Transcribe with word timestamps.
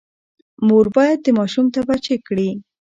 مور 0.67 0.85
باید 0.95 1.19
د 1.23 1.27
ماشوم 1.39 1.65
تبه 1.75 1.95
چیک 2.05 2.21
کړي۔ 2.27 2.49